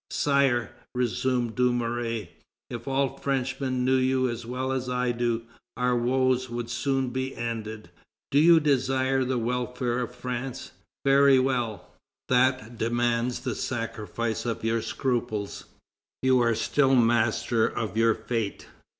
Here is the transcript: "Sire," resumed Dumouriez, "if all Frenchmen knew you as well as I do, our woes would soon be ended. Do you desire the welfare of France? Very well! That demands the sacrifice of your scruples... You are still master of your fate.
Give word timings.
"Sire," 0.09 0.71
resumed 0.95 1.53
Dumouriez, 1.55 2.29
"if 2.71 2.87
all 2.87 3.19
Frenchmen 3.19 3.85
knew 3.85 3.97
you 3.97 4.27
as 4.27 4.47
well 4.47 4.71
as 4.71 4.89
I 4.89 5.11
do, 5.11 5.43
our 5.77 5.95
woes 5.95 6.49
would 6.49 6.71
soon 6.71 7.09
be 7.09 7.35
ended. 7.35 7.91
Do 8.31 8.39
you 8.39 8.59
desire 8.59 9.23
the 9.23 9.37
welfare 9.37 9.99
of 9.99 10.15
France? 10.15 10.71
Very 11.05 11.37
well! 11.37 11.93
That 12.29 12.79
demands 12.79 13.41
the 13.41 13.53
sacrifice 13.53 14.43
of 14.43 14.63
your 14.63 14.81
scruples... 14.81 15.65
You 16.23 16.39
are 16.39 16.55
still 16.55 16.95
master 16.95 17.67
of 17.67 17.95
your 17.95 18.15
fate. 18.15 18.65